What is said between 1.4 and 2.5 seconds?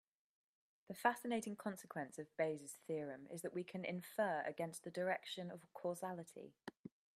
consequence of